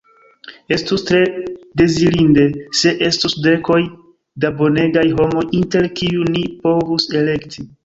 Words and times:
Estus 0.77 1.03
tre 1.09 1.19
dezirinde 1.81 2.45
se 2.79 2.95
estus 3.09 3.37
dekoj 3.45 3.79
da 4.47 4.53
bonegaj 4.63 5.07
homoj 5.23 5.47
inter 5.61 5.89
kiuj 6.03 6.27
ni 6.35 6.45
povus 6.67 7.09
elekti. 7.25 7.71